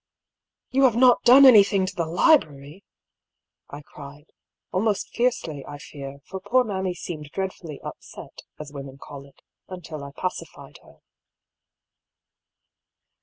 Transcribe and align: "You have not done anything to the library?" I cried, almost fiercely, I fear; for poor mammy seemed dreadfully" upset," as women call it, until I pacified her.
"You 0.71 0.85
have 0.85 0.95
not 0.95 1.21
done 1.25 1.45
anything 1.45 1.85
to 1.85 1.95
the 1.95 2.07
library?" 2.07 2.83
I 3.69 3.83
cried, 3.83 4.31
almost 4.71 5.09
fiercely, 5.13 5.63
I 5.63 5.77
fear; 5.77 6.21
for 6.25 6.39
poor 6.39 6.63
mammy 6.63 6.95
seemed 6.95 7.29
dreadfully" 7.29 7.79
upset," 7.83 8.41
as 8.57 8.73
women 8.73 8.97
call 8.97 9.27
it, 9.27 9.43
until 9.67 10.03
I 10.03 10.09
pacified 10.11 10.79
her. 10.83 11.01